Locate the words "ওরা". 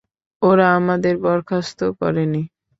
0.41-0.67